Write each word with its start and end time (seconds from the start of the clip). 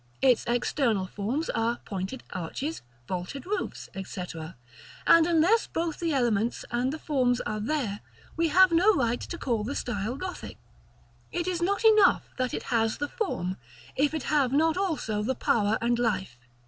Its 0.23 0.43
external 0.47 1.05
forms 1.05 1.47
are 1.51 1.77
pointed 1.85 2.23
arches, 2.33 2.81
vaulted 3.07 3.45
roofs, 3.45 3.87
&c. 4.03 4.23
And 5.05 5.27
unless 5.27 5.67
both 5.67 5.99
the 5.99 6.11
elements 6.11 6.65
and 6.71 6.91
the 6.91 6.97
forms 6.97 7.39
are 7.41 7.59
there, 7.59 7.99
we 8.35 8.47
have 8.47 8.71
no 8.71 8.95
right 8.95 9.21
to 9.21 9.37
call 9.37 9.63
the 9.63 9.75
style 9.75 10.15
Gothic. 10.15 10.57
It 11.31 11.45
is 11.47 11.61
not 11.61 11.85
enough 11.85 12.23
that 12.37 12.51
it 12.55 12.63
has 12.73 12.97
the 12.97 13.09
Form, 13.09 13.57
if 13.95 14.15
it 14.15 14.23
have 14.23 14.51
not 14.51 14.75
also 14.75 15.21
the 15.21 15.35
power 15.35 15.77
and 15.81 15.99
life. 15.99 16.39